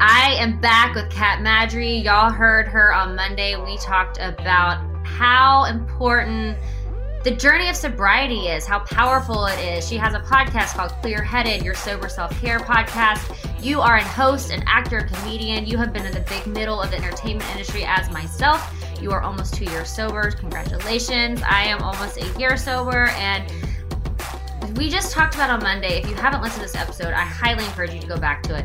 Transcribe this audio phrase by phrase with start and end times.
[0.00, 2.04] I am back with Kat Madry.
[2.04, 3.56] Y'all heard her on Monday.
[3.56, 6.56] We talked about how important
[7.24, 9.88] the journey of sobriety is, how powerful it is.
[9.88, 13.34] She has a podcast called Clear Headed, your sober self care podcast.
[13.60, 15.66] You are a host, an actor, comedian.
[15.66, 18.72] You have been in the big middle of the entertainment industry as myself.
[19.02, 20.30] You are almost two years sober.
[20.30, 21.42] Congratulations.
[21.42, 23.08] I am almost a year sober.
[23.16, 23.52] And
[24.76, 25.98] we just talked about on Monday.
[25.98, 28.56] If you haven't listened to this episode, I highly encourage you to go back to
[28.56, 28.64] it.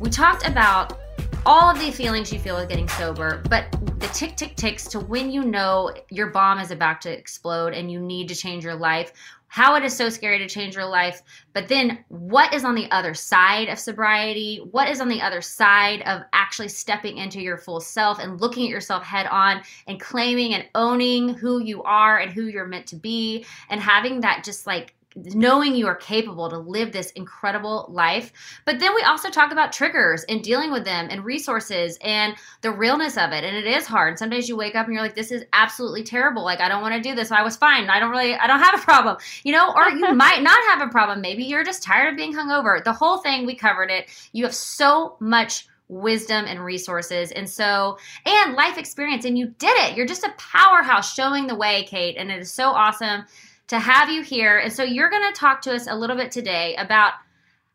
[0.00, 0.98] We talked about
[1.46, 4.98] all of the feelings you feel with getting sober, but the tick tick ticks to
[4.98, 8.74] when you know your bomb is about to explode and you need to change your
[8.74, 9.12] life.
[9.46, 12.90] How it is so scary to change your life, but then what is on the
[12.90, 14.66] other side of sobriety?
[14.72, 18.64] What is on the other side of actually stepping into your full self and looking
[18.64, 22.88] at yourself head on and claiming and owning who you are and who you're meant
[22.88, 27.86] to be and having that just like knowing you are capable to live this incredible
[27.88, 28.32] life.
[28.64, 32.72] But then we also talk about triggers and dealing with them and resources and the
[32.72, 33.44] realness of it.
[33.44, 34.18] And it is hard.
[34.18, 36.44] Some days you wake up and you're like, this is absolutely terrible.
[36.44, 37.30] Like, I don't want to do this.
[37.30, 37.88] I was fine.
[37.88, 40.86] I don't really, I don't have a problem, you know, or you might not have
[40.86, 41.20] a problem.
[41.20, 42.82] Maybe you're just tired of being hungover.
[42.82, 44.08] The whole thing, we covered it.
[44.32, 49.76] You have so much wisdom and resources and so and life experience and you did
[49.80, 53.22] it you're just a powerhouse showing the way kate and it is so awesome
[53.68, 54.58] to have you here.
[54.58, 57.14] And so you're going to talk to us a little bit today about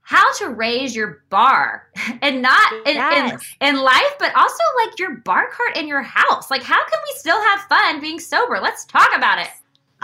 [0.00, 1.88] how to raise your bar
[2.22, 3.54] and not in, yes.
[3.60, 6.50] in, in, life, but also like your bar cart in your house.
[6.50, 8.60] Like, how can we still have fun being sober?
[8.60, 9.48] Let's talk about it.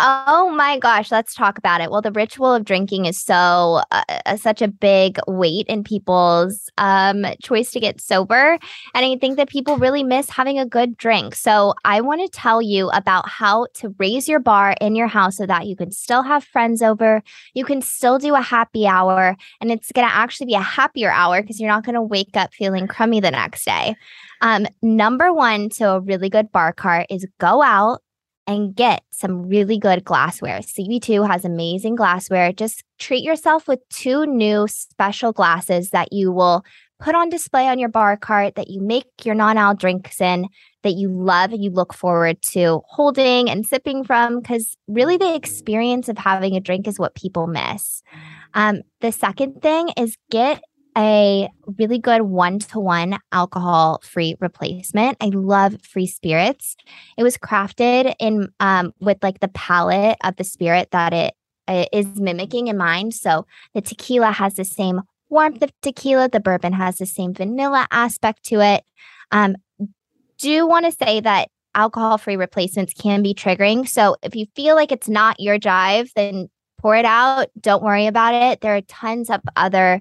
[0.03, 1.91] Oh my gosh, let's talk about it.
[1.91, 6.71] Well, the ritual of drinking is so uh, uh, such a big weight in people's
[6.79, 8.59] um, choice to get sober,
[8.95, 11.35] and I think that people really miss having a good drink.
[11.35, 15.37] So, I want to tell you about how to raise your bar in your house
[15.37, 17.23] so that you can still have friends over,
[17.53, 21.11] you can still do a happy hour, and it's going to actually be a happier
[21.11, 23.95] hour because you're not going to wake up feeling crummy the next day.
[24.41, 28.01] Um, number one to a really good bar cart is go out
[28.51, 30.59] and get some really good glassware.
[30.59, 32.53] CB2 has amazing glassware.
[32.53, 36.65] Just treat yourself with two new special glasses that you will
[36.99, 40.49] put on display on your bar cart that you make your non al drinks in
[40.83, 45.33] that you love and you look forward to holding and sipping from because really the
[45.33, 48.03] experience of having a drink is what people miss.
[48.55, 50.61] Um, the second thing is get
[50.97, 55.17] a really good one to one alcohol free replacement.
[55.21, 56.77] I love free spirits.
[57.17, 61.35] It was crafted in um, with like the palette of the spirit that it,
[61.69, 63.15] it is mimicking in mind.
[63.15, 67.87] So the tequila has the same warmth of tequila, the bourbon has the same vanilla
[67.91, 68.85] aspect to it.
[69.31, 69.57] Um,
[70.39, 73.89] do want to say that alcohol free replacements can be triggering.
[73.89, 76.49] So if you feel like it's not your jive, then
[76.81, 77.49] pour it out.
[77.61, 78.61] Don't worry about it.
[78.61, 80.01] There are tons of other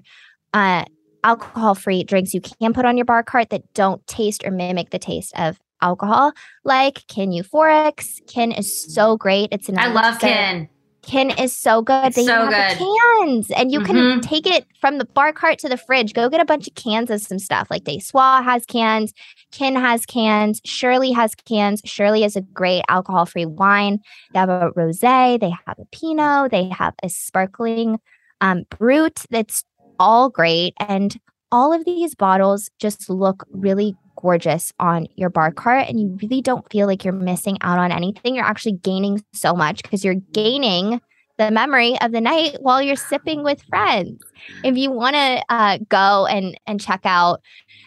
[0.52, 0.84] uh,
[1.24, 4.90] alcohol free drinks you can put on your bar cart that don't taste or mimic
[4.90, 6.32] the taste of alcohol,
[6.64, 8.24] like Kin Euphorics.
[8.26, 9.48] Kin is so great.
[9.52, 10.68] It's an I love Kin.
[11.02, 12.12] Kin is so good.
[12.12, 12.86] They so have good.
[12.86, 13.92] cans, and you mm-hmm.
[13.92, 16.12] can take it from the bar cart to the fridge.
[16.12, 17.68] Go get a bunch of cans of some stuff.
[17.70, 19.14] Like Deux has cans,
[19.50, 21.80] Kin has cans, Surely has cans.
[21.86, 24.00] Surely is a great alcohol-free wine.
[24.34, 27.98] They have a rosé, they have a Pinot, they have a sparkling
[28.42, 29.64] um, brut that's
[30.00, 30.74] all great.
[30.80, 31.16] And
[31.52, 36.42] all of these bottles just look really gorgeous on your bar cart and you really
[36.42, 38.34] don't feel like you're missing out on anything.
[38.34, 41.00] You're actually gaining so much because you're gaining
[41.40, 44.22] the memory of the night while you're sipping with friends.
[44.62, 47.40] If you want to uh, go and and check out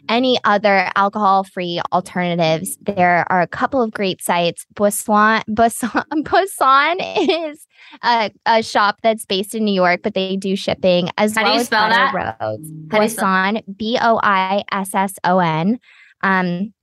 [0.09, 4.65] any other alcohol free alternatives, there are a couple of great sites.
[4.73, 7.67] Boisson, Boisson, Boisson is
[8.01, 11.59] a, a, shop that's based in New York, but they do shipping as How well
[11.59, 12.37] as spell that?
[12.41, 12.67] Roads.
[12.87, 15.79] Boisson, B O I S S O N.
[16.23, 16.73] Um,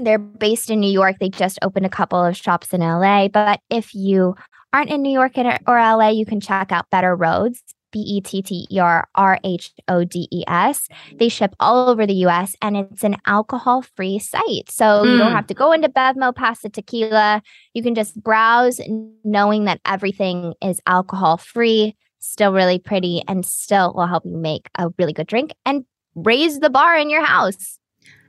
[0.00, 1.16] they're based in New York.
[1.18, 3.26] They just opened a couple of shops in LA.
[3.26, 4.36] But if you
[4.72, 7.62] aren't in New York or LA, you can check out Better Rhodes.
[7.92, 10.88] B E T T E R R H O D E S.
[11.14, 14.70] They ship all over the US and it's an alcohol free site.
[14.70, 15.12] So mm.
[15.12, 15.36] you don't hmm.
[15.36, 17.42] have to go into Bevmo past the tequila.
[17.74, 18.80] You can just browse
[19.24, 24.68] knowing that everything is alcohol free, still really pretty, and still will help you make
[24.78, 25.52] a really good drink.
[25.66, 25.84] And
[26.14, 27.78] raise the bar in your house.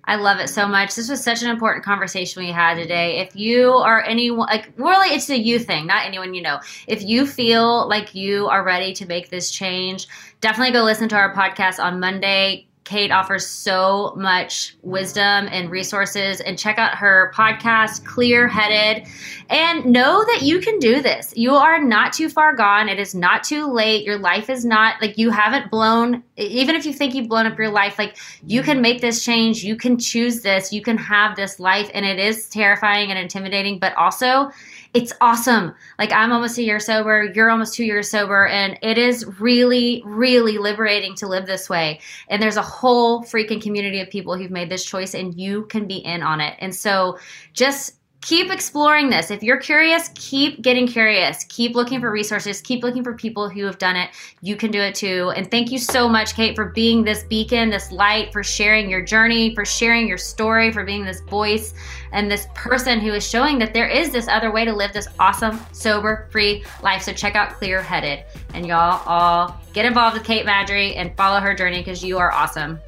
[0.05, 0.95] I love it so much.
[0.95, 3.19] This was such an important conversation we had today.
[3.19, 6.59] If you are anyone, like, really, it's a you thing, not anyone you know.
[6.87, 10.07] If you feel like you are ready to make this change,
[10.41, 12.67] definitely go listen to our podcast on Monday.
[12.83, 16.41] Kate offers so much wisdom and resources.
[16.41, 19.07] And check out her podcast, Clear Headed.
[19.49, 21.33] And know that you can do this.
[21.35, 22.89] You are not too far gone.
[22.89, 24.05] It is not too late.
[24.05, 27.57] Your life is not like you haven't blown, even if you think you've blown up
[27.57, 29.63] your life, like you can make this change.
[29.63, 30.73] You can choose this.
[30.73, 31.89] You can have this life.
[31.93, 34.51] And it is terrifying and intimidating, but also
[34.93, 35.73] it's awesome.
[35.97, 40.03] Like I'm almost a year sober, you're almost two years sober, and it is really,
[40.05, 41.99] really liberating to live this way.
[42.29, 45.87] And there's a whole freaking community of people who've made this choice, and you can
[45.87, 46.55] be in on it.
[46.59, 47.17] And so
[47.53, 49.31] just keep exploring this.
[49.31, 51.43] If you're curious, keep getting curious.
[51.49, 52.61] Keep looking for resources.
[52.61, 54.11] Keep looking for people who have done it.
[54.41, 55.31] You can do it too.
[55.35, 59.01] And thank you so much, Kate, for being this beacon, this light, for sharing your
[59.01, 61.73] journey, for sharing your story, for being this voice
[62.13, 65.07] and this person who is showing that there is this other way to live this
[65.19, 67.01] awesome, sober, free life.
[67.01, 68.23] So check out Clear Headed.
[68.53, 72.31] And y'all all get involved with Kate Madry and follow her journey because you are
[72.31, 72.79] awesome.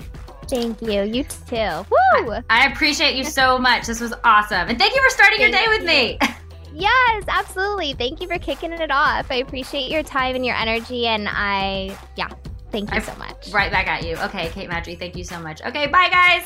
[0.48, 1.04] Thank you.
[1.04, 1.86] You too.
[1.90, 2.36] Woo!
[2.50, 3.88] I, appreciate you so much.
[3.88, 4.70] This was awesome.
[4.70, 5.88] And thank you for starting thank your day with you.
[5.88, 6.20] me.
[6.78, 7.94] Yes, absolutely.
[7.94, 9.28] Thank you for kicking it off.
[9.32, 11.08] I appreciate your time and your energy.
[11.08, 12.28] And I, yeah,
[12.70, 13.50] thank you I, so much.
[13.54, 14.18] Right back at you.
[14.18, 15.62] Okay, Kate Madry, thank you so much.
[15.62, 16.46] Okay, bye, guys.